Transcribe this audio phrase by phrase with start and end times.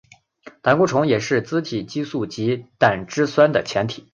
[0.63, 4.09] 胆固醇也是甾体激素及胆汁酸的前体。